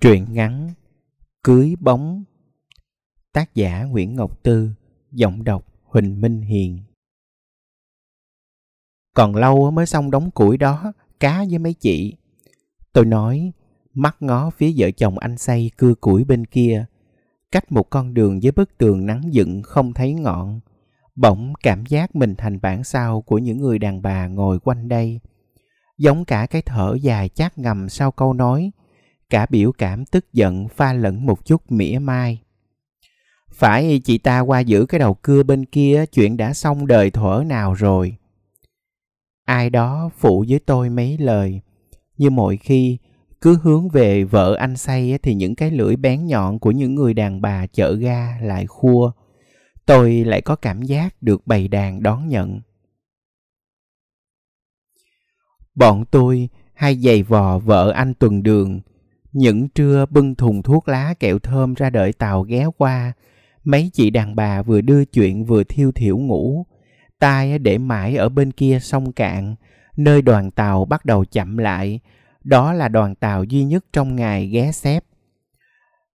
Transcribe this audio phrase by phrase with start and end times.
[0.00, 0.70] Truyện ngắn
[1.44, 2.24] Cưới bóng.
[3.32, 4.70] Tác giả Nguyễn Ngọc Tư,
[5.12, 6.78] Giọng đọc Huỳnh Minh Hiền.
[9.14, 12.16] Còn lâu mới xong đóng củi đó, Cá với mấy chị.
[12.92, 13.52] Tôi nói,
[13.94, 16.84] Mắt ngó phía vợ chồng anh say cưa củi bên kia.
[17.50, 20.60] Cách một con đường với bức tường nắng dựng không thấy ngọn.
[21.14, 25.20] Bỗng cảm giác mình thành bản sao của những người đàn bà ngồi quanh đây.
[25.98, 28.70] Giống cả cái thở dài chát ngầm sau câu nói
[29.30, 32.42] cả biểu cảm tức giận pha lẫn một chút mỉa mai.
[33.52, 37.44] Phải chị ta qua giữ cái đầu cưa bên kia chuyện đã xong đời thuở
[37.46, 38.16] nào rồi.
[39.44, 41.60] Ai đó phụ với tôi mấy lời.
[42.18, 42.98] Như mọi khi,
[43.40, 47.14] cứ hướng về vợ anh say thì những cái lưỡi bén nhọn của những người
[47.14, 49.12] đàn bà chợ ga lại khua.
[49.86, 52.60] Tôi lại có cảm giác được bầy đàn đón nhận.
[55.74, 58.80] Bọn tôi hay giày vò vợ anh tuần đường
[59.32, 63.12] những trưa bưng thùng thuốc lá kẹo thơm ra đợi tàu ghé qua,
[63.64, 66.66] mấy chị đàn bà vừa đưa chuyện vừa thiêu thiểu ngủ.
[67.18, 69.54] Tai để mãi ở bên kia sông cạn,
[69.96, 72.00] nơi đoàn tàu bắt đầu chậm lại.
[72.44, 75.04] Đó là đoàn tàu duy nhất trong ngày ghé xếp.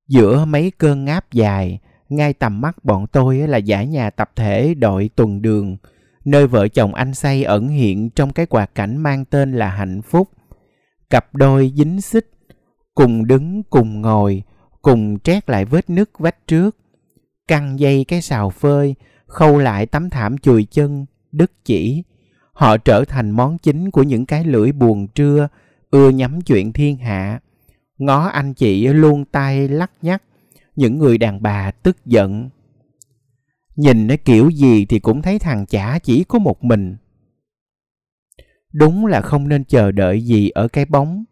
[0.09, 4.75] Giữa mấy cơn ngáp dài, ngay tầm mắt bọn tôi là giải nhà tập thể
[4.75, 5.77] đội tuần đường,
[6.25, 10.03] nơi vợ chồng anh say ẩn hiện trong cái quạt cảnh mang tên là hạnh
[10.03, 10.29] phúc.
[11.11, 12.31] Cặp đôi dính xích
[12.95, 14.43] cùng đứng, cùng ngồi,
[14.83, 16.77] cùng trét lại vết nứt vách trước.
[17.49, 18.95] Căng dây cái xào phơi,
[19.27, 22.03] khâu lại tấm thảm chùi chân, đứt chỉ.
[22.53, 25.49] Họ trở thành món chính của những cái lưỡi buồn trưa,
[25.91, 27.41] ưa nhắm chuyện thiên hạ.
[27.99, 30.23] Ngó anh chị luôn tay lắc nhắc,
[30.77, 32.51] những người đàn bà tức giận.
[33.77, 36.97] Nhìn nó kiểu gì thì cũng thấy thằng chả chỉ có một mình.
[38.73, 41.25] Đúng là không nên chờ đợi gì ở cái bóng.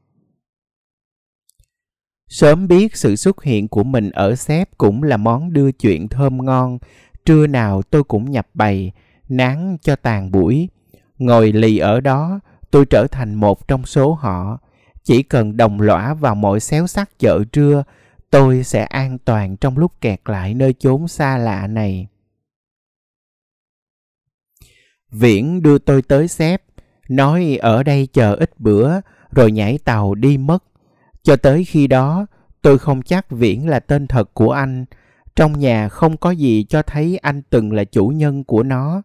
[2.31, 6.45] Sớm biết sự xuất hiện của mình ở xếp cũng là món đưa chuyện thơm
[6.45, 6.79] ngon.
[7.25, 8.93] Trưa nào tôi cũng nhập bày,
[9.29, 10.69] nán cho tàn buổi.
[11.19, 12.41] Ngồi lì ở đó,
[12.71, 14.59] tôi trở thành một trong số họ.
[15.05, 17.83] Chỉ cần đồng lõa vào mọi xéo sắc chợ trưa,
[18.31, 22.07] tôi sẽ an toàn trong lúc kẹt lại nơi chốn xa lạ này.
[25.11, 26.63] Viễn đưa tôi tới xếp,
[27.09, 29.01] nói ở đây chờ ít bữa,
[29.31, 30.65] rồi nhảy tàu đi mất.
[31.23, 32.27] Cho tới khi đó,
[32.63, 34.85] tôi không chắc Viễn là tên thật của anh.
[35.37, 39.03] Trong nhà không có gì cho thấy anh từng là chủ nhân của nó.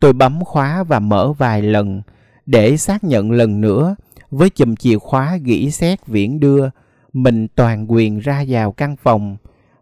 [0.00, 2.02] Tôi bấm khóa và mở vài lần
[2.46, 3.96] để xác nhận lần nữa
[4.30, 6.68] với chùm chìa khóa gỉ xét Viễn đưa.
[7.12, 9.36] Mình toàn quyền ra vào căn phòng.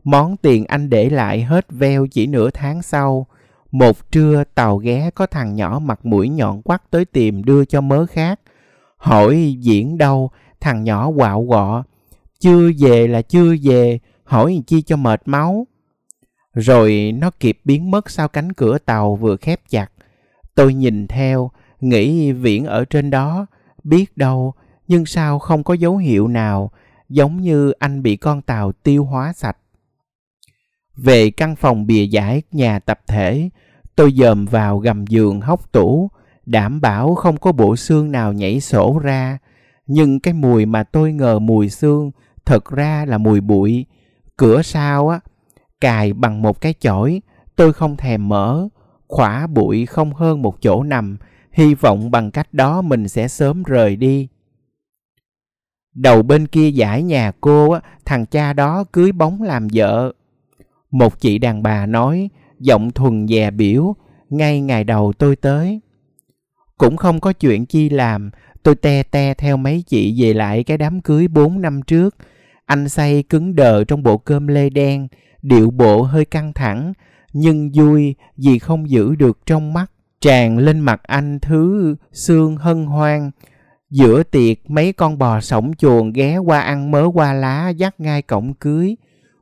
[0.05, 3.27] Món tiền anh để lại hết veo chỉ nửa tháng sau.
[3.71, 7.81] Một trưa tàu ghé có thằng nhỏ mặt mũi nhọn quắt tới tìm đưa cho
[7.81, 8.41] mớ khác.
[8.97, 10.31] Hỏi diễn đâu,
[10.63, 11.85] thằng nhỏ quạo quọ
[12.41, 15.67] chưa về là chưa về, hỏi chi cho mệt máu.
[16.55, 19.93] Rồi nó kịp biến mất sau cánh cửa tàu vừa khép chặt.
[20.55, 21.51] Tôi nhìn theo,
[21.81, 23.47] nghĩ viễn ở trên đó,
[23.85, 24.55] biết đâu,
[24.89, 26.71] nhưng sao không có dấu hiệu nào,
[27.09, 29.57] giống như anh bị con tàu tiêu hóa sạch.
[30.97, 33.49] Về căn phòng bìa giải nhà tập thể,
[33.97, 36.11] tôi dòm vào gầm giường hốc tủ,
[36.47, 39.39] đảm bảo không có bộ xương nào nhảy sổ ra.
[39.95, 42.11] Nhưng cái mùi mà tôi ngờ mùi xương
[42.45, 43.87] thật ra là mùi bụi.
[44.37, 45.21] Cửa sau á,
[45.81, 47.23] cài bằng một cái chổi,
[47.57, 48.69] tôi không thèm mở,
[49.09, 51.17] khỏa bụi không hơn một chỗ nằm,
[51.53, 54.29] hy vọng bằng cách đó mình sẽ sớm rời đi.
[55.95, 60.13] Đầu bên kia giải nhà cô, á, thằng cha đó cưới bóng làm vợ.
[60.91, 62.31] Một chị đàn bà nói,
[62.61, 63.95] giọng thuần dè biểu,
[64.31, 65.81] ngay ngày đầu tôi tới.
[66.79, 68.31] Cũng không có chuyện chi làm,
[68.63, 72.17] tôi te te theo mấy chị về lại cái đám cưới 4 năm trước,
[72.67, 75.09] anh say cứng đờ trong bộ cơm lê đen,
[75.43, 76.93] điệu bộ hơi căng thẳng,
[77.33, 79.91] nhưng vui vì không giữ được trong mắt.
[80.21, 83.31] Tràn lên mặt anh thứ xương hân hoan.
[83.91, 88.23] Giữa tiệc mấy con bò sổng chuồng ghé qua ăn mớ qua lá dắt ngay
[88.23, 88.97] cổng cưới.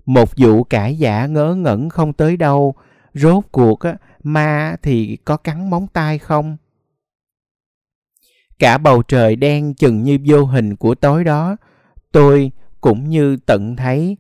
[0.07, 2.75] Một vụ cãi giả ngớ ngẩn không tới đâu.
[3.15, 6.57] Rốt cuộc á, ma thì có cắn móng tay không?
[8.61, 11.57] Cả bầu trời đen chừng như vô hình của tối đó.
[12.13, 14.17] Tôi cũng như tận thấy,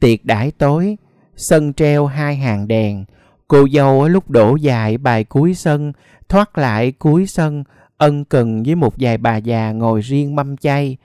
[0.00, 0.96] tiệc đãi tối,
[1.36, 3.04] sân treo hai hàng đèn.
[3.48, 5.92] Cô dâu lúc đổ dài bài cuối sân,
[6.28, 7.64] thoát lại cuối sân,
[7.96, 10.96] ân cần với một vài bà già ngồi riêng mâm chay.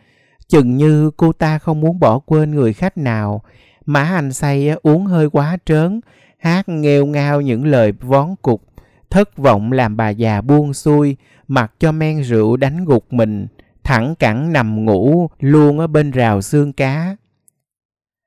[0.47, 3.41] Chừng như cô ta không muốn bỏ quên người khách nào.
[3.85, 6.01] Má anh say uống hơi quá trớn,
[6.37, 8.63] hát nghêu ngao những lời vón cục,
[9.09, 11.17] thất vọng làm bà già buông xuôi
[11.49, 13.47] mặc cho men rượu đánh gục mình
[13.83, 17.15] thẳng cẳng nằm ngủ luôn ở bên rào xương cá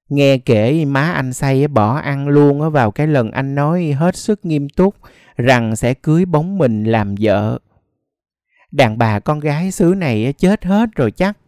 [0.08, 4.44] Nghe kể má anh say bỏ ăn luôn vào cái lần anh nói hết sức
[4.44, 4.94] nghiêm túc
[5.36, 7.58] rằng sẽ cưới bóng mình làm vợ.
[8.72, 11.38] Đàn bà con gái xứ này chết hết rồi chắc.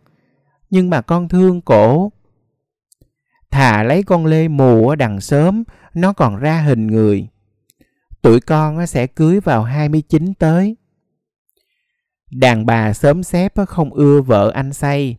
[0.71, 2.13] Nhưng mà con thương cổ.
[3.51, 7.29] Thà lấy con lê mù ở đằng sớm, nó còn ra hình người.
[8.23, 10.77] Tụi con sẽ cưới vào 29 tới.
[12.35, 15.17] Đàn bà sớm xếp không ưa vợ anh say.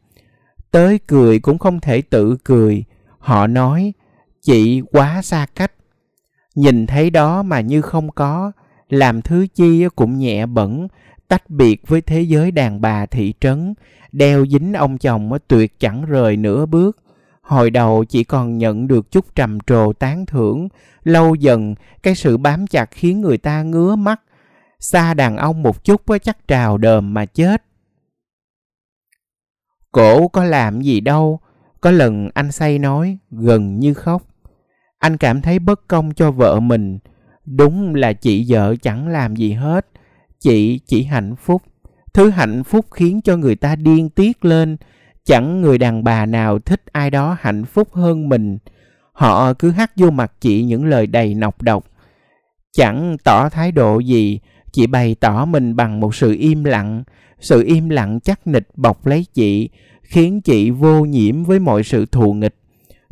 [0.72, 2.84] Tới cười cũng không thể tự cười.
[3.20, 3.94] Họ nói,
[4.42, 5.72] chị quá xa cách.
[6.56, 8.52] Nhìn thấy đó mà như không có,
[8.90, 10.88] làm thứ chi cũng nhẹ bẩn,
[11.28, 13.74] tách biệt với thế giới đàn bà thị trấn,
[14.12, 16.98] đeo dính ông chồng tuyệt chẳng rời nửa bước.
[17.42, 20.68] Hồi đầu chỉ còn nhận được chút trầm trồ tán thưởng,
[21.04, 24.22] lâu dần cái sự bám chặt khiến người ta ngứa mắt,
[24.80, 27.64] xa đàn ông một chút với chắc trào đờm mà chết.
[29.92, 31.40] Cổ có làm gì đâu,
[31.82, 34.24] có lần anh say nói, gần như khóc.
[35.00, 37.00] Anh cảm thấy bất công cho vợ mình,
[37.46, 39.88] đúng là chị vợ chẳng làm gì hết,
[40.40, 41.62] chị chỉ hạnh phúc.
[42.14, 44.78] Thứ hạnh phúc khiến cho người ta điên tiết lên,
[45.26, 48.58] chẳng người đàn bà nào thích ai đó hạnh phúc hơn mình.
[49.12, 51.86] Họ cứ hắt vô mặt chị những lời đầy nọc độc.
[52.72, 54.40] Chẳng tỏ thái độ gì,
[54.76, 57.04] chị bày tỏ mình bằng một sự im lặng.
[57.40, 59.70] Sự im lặng chắc nịch bọc lấy chị,
[60.02, 62.56] khiến chị vô nhiễm với mọi sự thù nghịch.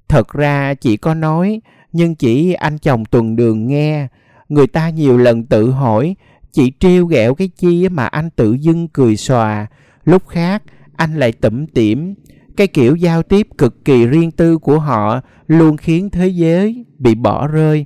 [0.08, 1.62] Thật ra chị có nói,
[1.92, 4.08] nhưng chỉ anh chồng tuần đường nghe.
[4.50, 6.16] Người ta nhiều lần tự hỏi,
[6.52, 9.68] chị trêu ghẹo cái chi mà anh tự dưng cười xòa.
[10.06, 10.64] Lúc khác,
[10.96, 12.14] anh lại tủm tỉm.
[12.58, 17.16] Cái kiểu giao tiếp cực kỳ riêng tư của họ luôn khiến thế giới bị
[17.16, 17.86] bỏ rơi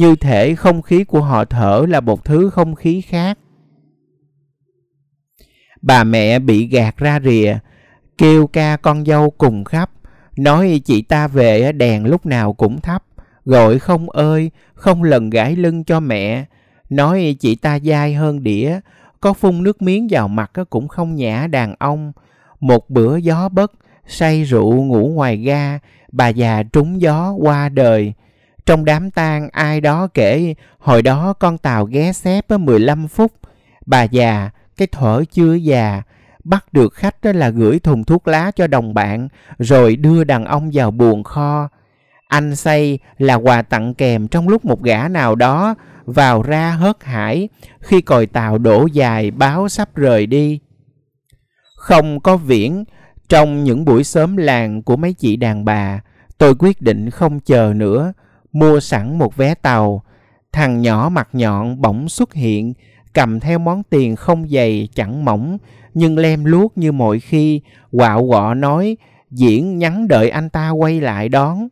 [0.00, 3.38] như thể không khí của họ thở là một thứ không khí khác.
[5.82, 7.58] Bà mẹ bị gạt ra rìa,
[8.18, 9.90] kêu ca con dâu cùng khắp,
[10.36, 13.04] nói chị ta về đèn lúc nào cũng thấp,
[13.44, 16.44] gọi không ơi, không lần gãi lưng cho mẹ,
[16.90, 18.80] nói chị ta dai hơn đĩa,
[19.20, 22.12] có phun nước miếng vào mặt cũng không nhã đàn ông.
[22.60, 23.72] Một bữa gió bất,
[24.06, 25.78] say rượu ngủ ngoài ga,
[26.12, 28.12] bà già trúng gió qua đời,
[28.70, 33.32] trong đám tang ai đó kể hồi đó con tàu ghé xếp 15 phút.
[33.86, 36.02] Bà già, cái thở chưa già,
[36.44, 39.28] bắt được khách đó là gửi thùng thuốc lá cho đồng bạn
[39.58, 41.68] rồi đưa đàn ông vào buồng kho.
[42.28, 45.74] Anh say là quà tặng kèm trong lúc một gã nào đó
[46.04, 47.48] vào ra hớt hải
[47.80, 50.60] khi còi tàu đổ dài báo sắp rời đi.
[51.76, 52.84] Không có viễn,
[53.28, 56.00] trong những buổi sớm làng của mấy chị đàn bà,
[56.38, 58.12] tôi quyết định không chờ nữa
[58.52, 60.02] mua sẵn một vé tàu.
[60.52, 62.72] Thằng nhỏ mặt nhọn bỗng xuất hiện,
[63.12, 65.58] cầm theo món tiền không dày chẳng mỏng,
[65.94, 67.60] nhưng lem luốc như mọi khi,
[67.92, 68.96] quạo quọ nói,
[69.30, 71.68] diễn nhắn đợi anh ta quay lại đón.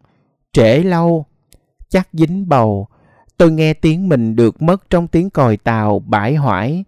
[0.53, 1.27] Trễ lâu,
[1.89, 2.89] chắc dính bầu,
[3.37, 6.85] tôi nghe tiếng mình được mất trong tiếng còi tàu bãi hoải.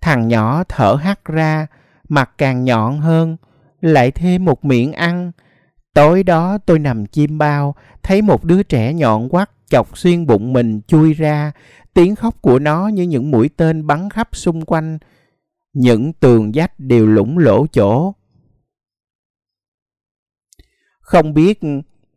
[0.00, 1.66] Thằng nhỏ thở hắt ra,
[2.08, 3.36] mặt càng nhọn hơn,
[3.80, 5.32] lại thêm một miệng ăn,
[5.94, 10.52] Tối đó tôi nằm chim bao, thấy một đứa trẻ nhọn quắt chọc xuyên bụng
[10.52, 11.52] mình chui ra,
[11.94, 14.98] tiếng khóc của nó như những mũi tên bắn khắp xung quanh.
[15.72, 18.14] Những tường vách đều lủng lỗ chỗ.
[21.00, 21.60] Không biết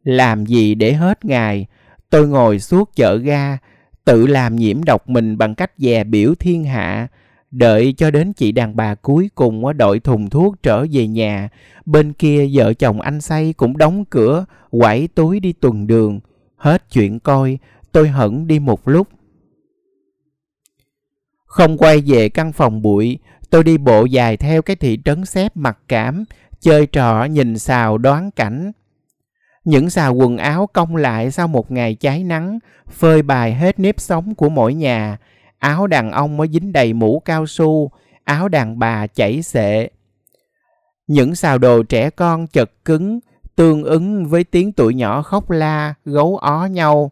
[0.04, 1.66] làm gì để hết ngày,
[2.10, 3.58] tôi ngồi suốt chợ ga,
[4.06, 7.08] tự làm nhiễm độc mình bằng cách dè biểu thiên hạ,
[7.52, 11.50] Đợi cho đến chị đàn bà cuối cùng đội thùng thuốc trở về nhà,
[11.86, 16.20] bên kia vợ chồng anh say cũng đóng cửa, quẩy túi đi tuần đường.
[16.56, 17.58] Hết chuyện coi,
[17.92, 19.08] tôi hận đi một lúc.
[21.46, 25.58] Không quay về căn phòng bụi, tôi đi bộ dài theo cái thị trấn xếp
[25.58, 26.26] mặc cảm,
[26.60, 28.72] chơi trò nhìn xào đoán cảnh.
[29.64, 34.00] Những xào quần áo cong lại sau một ngày cháy nắng, phơi bài hết nếp
[34.00, 35.18] sống của mỗi nhà,
[35.60, 37.92] áo đàn ông mới dính đầy mũ cao su,
[38.24, 39.90] áo đàn bà chảy xệ.
[41.08, 43.20] Những xào đồ trẻ con chật cứng,
[43.56, 47.12] tương ứng với tiếng tụi nhỏ khóc la, gấu ó nhau.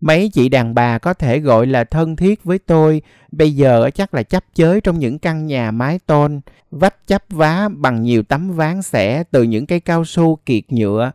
[0.00, 3.02] Mấy chị đàn bà có thể gọi là thân thiết với tôi,
[3.32, 6.40] bây giờ chắc là chấp chới trong những căn nhà mái tôn,
[6.70, 11.12] vách chấp vá bằng nhiều tấm ván xẻ từ những cây cao su kiệt nhựa.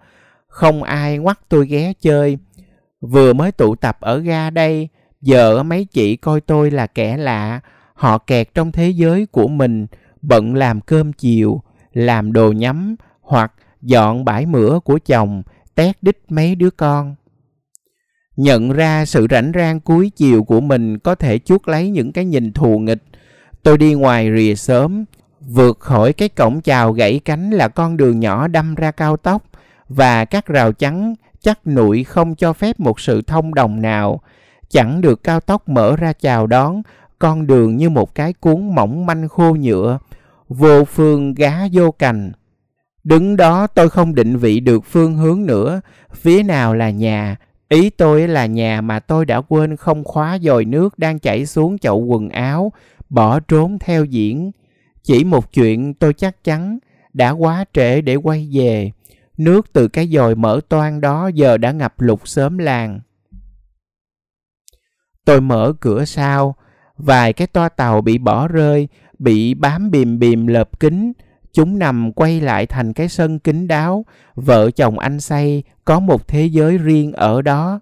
[0.48, 2.38] Không ai ngoắt tôi ghé chơi.
[3.02, 4.90] Vừa mới tụ tập ở ga đây,
[5.22, 7.60] Giờ mấy chị coi tôi là kẻ lạ,
[7.94, 9.88] họ kẹt trong thế giới của mình,
[10.22, 11.62] bận làm cơm chiều,
[11.94, 15.44] làm đồ nhắm hoặc dọn bãi mửa của chồng,
[15.76, 17.16] tét đít mấy đứa con.
[18.36, 22.26] Nhận ra sự rảnh rang cuối chiều của mình có thể chuốt lấy những cái
[22.26, 23.04] nhìn thù nghịch.
[23.64, 25.06] Tôi đi ngoài rìa sớm,
[25.40, 29.44] vượt khỏi cái cổng chào gãy cánh là con đường nhỏ đâm ra cao tốc,
[29.90, 34.22] và các rào chắn chắc nụi không cho phép một sự thông đồng nào.
[34.70, 36.82] Chẳng được cao tốc mở ra chào đón,
[37.20, 40.00] con đường như một cái cuốn mỏng manh khô nhựa,
[40.50, 42.32] vô phương gá vô cành.
[43.04, 45.82] Đứng đó tôi không định vị được phương hướng nữa,
[46.14, 47.36] phía nào là nhà,
[47.70, 51.78] ý tôi là nhà mà tôi đã quên không khóa dòi nước đang chảy xuống
[51.78, 52.72] chậu quần áo,
[53.10, 54.52] bỏ trốn theo diễn.
[55.04, 56.80] Chỉ một chuyện tôi chắc chắn,
[57.14, 58.92] đã quá trễ để quay về.
[59.38, 63.00] Nước từ cái dòi mở toan đó giờ đã ngập lụt sớm làng.
[65.30, 66.56] Tôi mở cửa sau,
[66.98, 68.88] vài cái toa tàu bị bỏ rơi,
[69.20, 71.12] bị bám bìm bìm lợp kính,
[71.54, 74.06] chúng nằm quay lại thành cái sân kính đáo,
[74.36, 77.80] vợ chồng anh say có một thế giới riêng ở đó.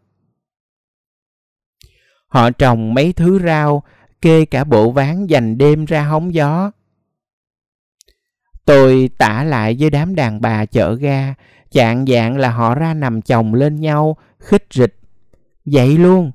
[2.27, 3.83] Họ trồng mấy thứ rau,
[4.21, 6.71] kê cả bộ ván dành đêm ra hóng gió.
[8.65, 11.33] Tôi tả lại với đám đàn bà chở ga,
[11.71, 14.99] chạng dạng là họ ra nằm chồng lên nhau, khích rịch.
[15.65, 16.31] Vậy luôn,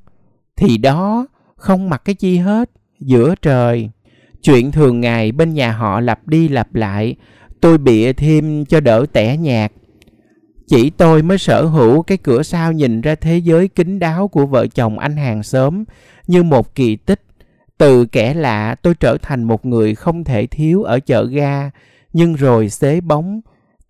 [0.57, 3.91] thì đó, không mặc cái chi hết, giữa trời.
[4.43, 7.17] Chuyện thường ngày bên nhà họ lặp đi lặp lại,
[7.61, 9.73] tôi bịa thêm cho đỡ tẻ nhạt.
[10.69, 14.47] Chỉ tôi mới sở hữu cái cửa sau nhìn ra thế giới kín đáo của
[14.47, 15.85] vợ chồng anh hàng xóm
[16.27, 17.21] như một kỳ tích.
[17.79, 21.71] Từ kẻ lạ tôi trở thành một người không thể thiếu ở chợ ga,
[22.13, 23.41] nhưng rồi xế bóng,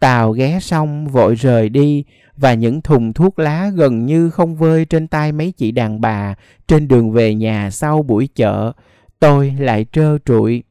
[0.02, 2.04] tàu ghé xong vội rời đi
[2.36, 6.34] và những thùng thuốc lá gần như không vơi trên tay mấy chị đàn bà
[6.68, 8.72] trên đường về nhà sau buổi chợ,
[9.20, 10.62] tôi lại trơ trụi.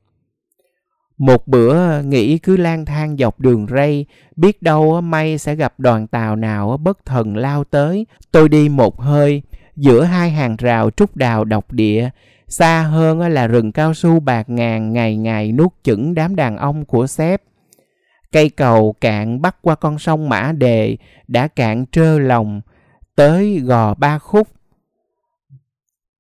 [1.17, 6.07] Một bữa nghĩ cứ lang thang dọc đường ray, biết đâu may sẽ gặp đoàn
[6.07, 8.05] tàu nào bất thần lao tới.
[8.31, 9.41] Tôi đi một hơi,
[9.75, 12.09] giữa hai hàng rào trúc đào độc địa,
[12.47, 16.85] xa hơn là rừng cao su bạc ngàn ngày ngày nuốt chửng đám đàn ông
[16.85, 17.41] của sếp.
[18.31, 20.97] Cây cầu cạn bắt qua con sông Mã Đề
[21.27, 22.61] đã cạn trơ lòng,
[23.15, 24.47] tới gò ba khúc.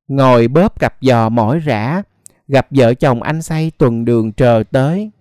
[0.07, 2.01] Ngồi bóp cặp giò mỏi rã,
[2.47, 5.11] gặp vợ chồng anh say tuần đường chờ tới.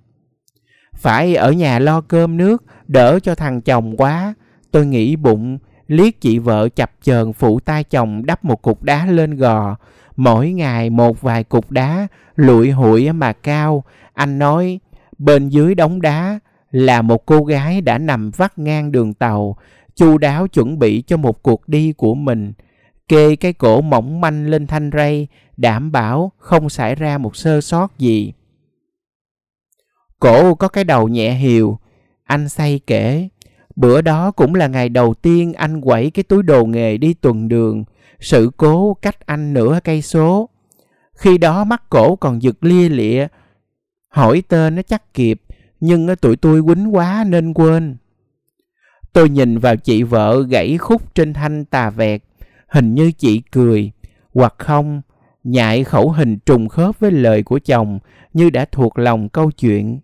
[0.94, 4.34] Phải ở nhà lo cơm nước, đỡ cho thằng chồng quá.
[4.70, 9.06] Tôi nghĩ bụng, liếc chị vợ chập chờn phụ tay chồng đắp một cục đá
[9.06, 9.76] lên gò.
[10.16, 12.06] Mỗi ngày một vài cục đá,
[12.36, 13.84] lụi hụi mà cao.
[14.14, 14.80] Anh nói,
[15.18, 16.38] bên dưới đống đá
[16.70, 19.56] là một cô gái đã nằm vắt ngang đường tàu,
[19.94, 22.52] chu đáo chuẩn bị cho một cuộc đi của mình
[23.10, 27.60] kê cái cổ mỏng manh lên thanh ray, đảm bảo không xảy ra một sơ
[27.60, 28.32] sót gì.
[30.20, 31.78] Cổ có cái đầu nhẹ hiều,
[32.24, 33.28] anh say kể.
[33.76, 37.48] Bữa đó cũng là ngày đầu tiên anh quẩy cái túi đồ nghề đi tuần
[37.48, 37.84] đường,
[38.20, 40.48] sự cố cách anh nửa cây số.
[41.12, 43.26] Khi đó mắt cổ còn giật lia lịa,
[44.08, 45.42] hỏi tên nó chắc kịp,
[45.80, 47.96] nhưng ờ, tụi tôi quýnh quá nên quên.
[49.12, 52.22] Tôi nhìn vào chị vợ gãy khúc trên thanh tà vẹt,
[52.68, 53.90] hình như chị cười,
[54.34, 55.02] hoặc không,
[55.44, 57.98] nhại khẩu hình trùng khớp với lời của chồng
[58.32, 60.00] như đã thuộc lòng câu chuyện.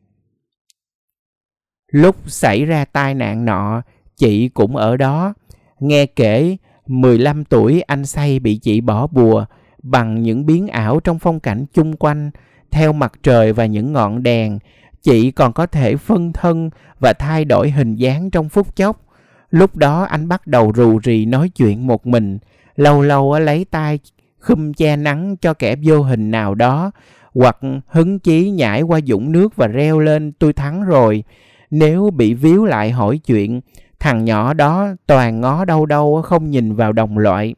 [1.93, 3.83] Lúc xảy ra tai nạn nọ,
[4.17, 5.35] chị cũng ở đó.
[5.81, 6.57] Nghe kể,
[6.87, 9.45] 15 tuổi anh say bị chị bỏ bùa
[9.83, 12.31] bằng những biến ảo trong phong cảnh chung quanh,
[12.71, 14.59] theo mặt trời và những ngọn đèn.
[15.03, 19.03] Chị còn có thể phân thân và thay đổi hình dáng trong phút chốc.
[19.51, 22.39] Lúc đó anh bắt đầu rù rì nói chuyện một mình,
[22.77, 23.99] lâu lâu lấy tay
[24.47, 26.91] khum che nắng cho kẻ vô hình nào đó
[27.35, 31.25] hoặc hứng chí nhảy qua dũng nước và reo lên tôi thắng rồi
[31.71, 33.61] nếu bị víu lại hỏi chuyện
[33.99, 37.55] thằng nhỏ đó toàn ngó đâu đâu không nhìn vào đồng loại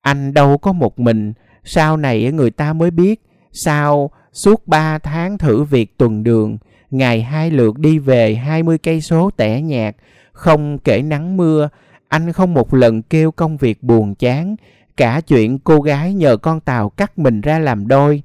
[0.00, 1.32] anh đâu có một mình
[1.64, 3.22] sau này người ta mới biết
[3.52, 6.58] sao suốt ba tháng thử việc tuần đường
[6.90, 9.96] ngày hai lượt đi về 20 cây số tẻ nhạt
[10.32, 11.68] không kể nắng mưa
[12.12, 14.56] anh không một lần kêu công việc buồn chán,
[14.96, 18.22] cả chuyện cô gái nhờ con tàu cắt mình ra làm đôi.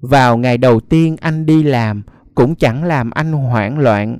[0.00, 2.02] Vào ngày đầu tiên anh đi làm,
[2.34, 4.18] cũng chẳng làm anh hoảng loạn.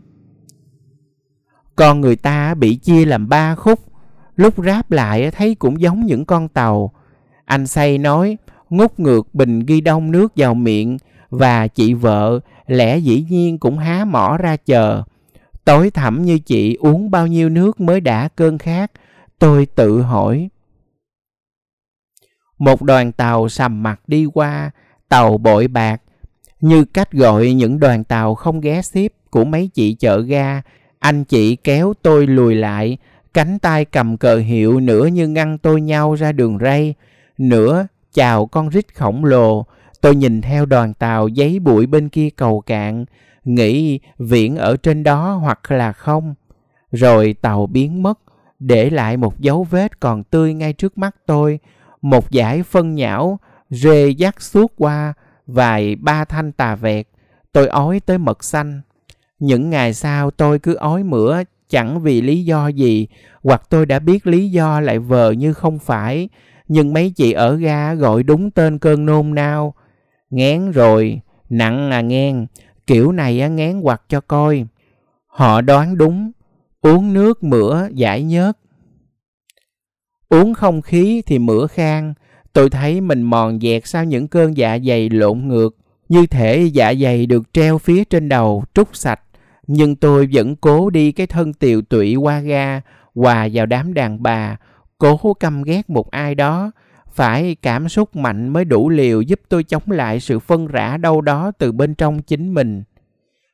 [1.76, 3.80] Con người ta bị chia làm ba khúc,
[4.36, 6.92] lúc ráp lại thấy cũng giống những con tàu.
[7.44, 8.38] Anh say nói,
[8.76, 10.98] ngút ngược bình ghi đông nước vào miệng,
[11.30, 15.02] và chị vợ lẽ dĩ nhiên cũng há mỏ ra chờ.
[15.64, 18.90] Tối thẳm như chị uống bao nhiêu nước mới đã cơn khát,
[19.38, 20.48] tôi tự hỏi.
[22.58, 24.70] Một đoàn tàu sầm mặt đi qua,
[25.08, 26.02] tàu bội bạc,
[26.60, 30.62] như cách gọi những đoàn tàu không ghé xếp của mấy chị chợ ga,
[30.98, 32.98] anh chị kéo tôi lùi lại,
[33.34, 36.94] cánh tay cầm cờ hiệu nửa như ngăn tôi nhau ra đường ray,
[37.38, 39.66] nửa chào con rít khổng lồ.
[40.00, 43.04] Tôi nhìn theo đoàn tàu giấy bụi bên kia cầu cạn,
[43.44, 46.34] nghĩ viễn ở trên đó hoặc là không.
[46.92, 48.18] Rồi tàu biến mất,
[48.58, 51.58] để lại một dấu vết còn tươi ngay trước mắt tôi.
[52.02, 53.38] Một dải phân nhão
[53.70, 55.14] rê dắt suốt qua
[55.46, 57.06] vài ba thanh tà vẹt.
[57.52, 58.80] Tôi ói tới mật xanh.
[59.38, 63.08] Những ngày sau tôi cứ ói mửa chẳng vì lý do gì
[63.42, 66.28] hoặc tôi đã biết lý do lại vờ như không phải
[66.74, 69.74] nhưng mấy chị ở ga gọi đúng tên cơn nôn nao
[70.30, 72.46] ngén rồi, nặng à nghen
[72.86, 74.66] kiểu này á ngén hoặc cho coi.
[75.26, 76.30] Họ đoán đúng.
[76.80, 78.58] Uống nước mửa giải nhớt.
[80.28, 82.14] Uống không khí thì mửa khang.
[82.52, 85.76] Tôi thấy mình mòn dẹt sau những cơn dạ dày lộn ngược.
[86.08, 89.20] Như thể dạ dày được treo phía trên đầu, trút sạch.
[89.66, 92.80] Nhưng tôi vẫn cố đi cái thân tiều tụy qua ga,
[93.14, 94.56] hòa vào đám đàn bà
[94.98, 96.70] cố căm ghét một ai đó.
[97.12, 101.20] Phải cảm xúc mạnh mới đủ liều giúp tôi chống lại sự phân rã đâu
[101.20, 102.82] đó từ bên trong chính mình.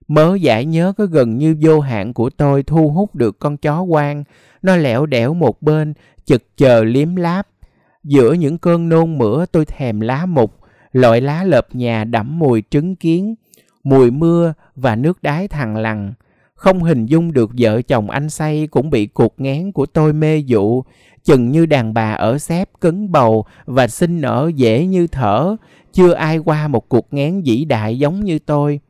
[0.08, 3.82] Mớ giải nhớ có gần như vô hạn của tôi thu hút được con chó
[3.82, 4.24] quan
[4.62, 5.94] nó lẻo đẻo một bên,
[6.24, 7.48] chực chờ liếm láp.
[8.04, 10.56] Giữa những cơn nôn mửa tôi thèm lá mục,
[10.92, 13.34] loại lá lợp nhà đẫm mùi trứng kiến,
[13.84, 16.12] mùi mưa và nước đái thằng lằn
[16.60, 20.36] không hình dung được vợ chồng anh say cũng bị cuộc ngán của tôi mê
[20.36, 20.82] dụ.
[21.24, 25.56] Chừng như đàn bà ở xếp cứng bầu và sinh nở dễ như thở.
[25.92, 28.80] Chưa ai qua một cuộc ngán vĩ đại giống như tôi.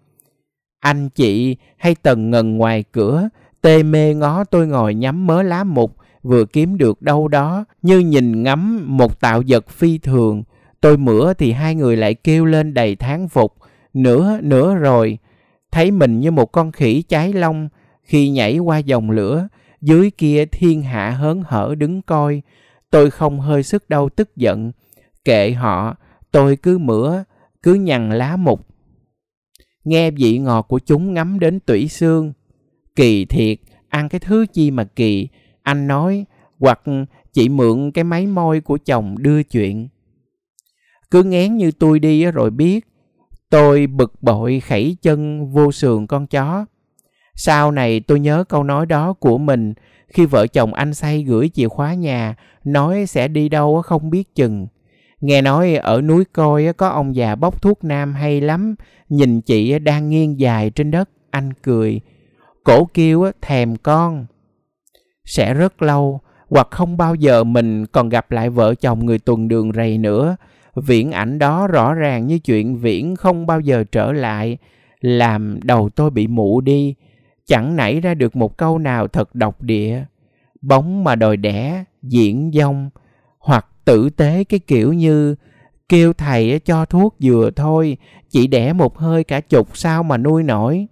[0.80, 3.28] Anh chị hay tần ngần ngoài cửa,
[3.60, 7.98] tê mê ngó tôi ngồi nhắm mớ lá mục, vừa kiếm được đâu đó như
[7.98, 10.42] nhìn ngắm một tạo vật phi thường.
[10.80, 13.54] Tôi mửa thì hai người lại kêu lên đầy tháng phục.
[13.94, 15.18] Nữa nữa rồi
[15.72, 17.68] thấy mình như một con khỉ cháy lông
[18.02, 19.48] khi nhảy qua dòng lửa,
[19.80, 22.42] dưới kia thiên hạ hớn hở đứng coi.
[22.90, 24.72] Tôi không hơi sức đâu tức giận,
[25.24, 25.96] kệ họ,
[26.30, 27.24] tôi cứ mửa,
[27.62, 28.66] cứ nhằn lá mục.
[29.84, 32.32] Nghe vị ngọt của chúng ngắm đến tủy xương.
[32.96, 33.58] Kỳ thiệt,
[33.88, 35.28] ăn cái thứ chi mà kỳ,
[35.62, 36.24] anh nói,
[36.58, 36.80] hoặc
[37.32, 39.88] chỉ mượn cái máy môi của chồng đưa chuyện.
[41.10, 42.86] Cứ ngén như tôi đi rồi biết
[43.50, 46.64] tôi bực bội khẩy chân vô sườn con chó.
[47.34, 49.74] Sau này tôi nhớ câu nói đó của mình,
[50.08, 52.34] khi vợ chồng anh say gửi chìa khóa nhà,
[52.64, 54.66] nói sẽ đi đâu không biết chừng.
[55.20, 58.74] Nghe nói ở núi coi có ông già bốc thuốc nam hay lắm,
[59.08, 62.00] nhìn chị đang nghiêng dài trên đất, anh cười.
[62.64, 64.26] Cổ kêu thèm con.
[65.24, 69.48] Sẽ rất lâu, hoặc không bao giờ mình còn gặp lại vợ chồng người tuần
[69.48, 70.36] đường rầy nữa
[70.74, 74.58] viễn ảnh đó rõ ràng như chuyện viễn không bao giờ trở lại,
[75.00, 76.94] làm đầu tôi bị mụ đi.
[77.46, 80.04] Chẳng nảy ra được một câu nào thật độc địa.
[80.60, 82.90] Bóng mà đòi đẻ, diễn dông,
[83.38, 85.34] hoặc tử tế cái kiểu như
[85.88, 87.96] kêu thầy cho thuốc vừa thôi,
[88.30, 90.86] chỉ đẻ một hơi cả chục sao mà nuôi nổi.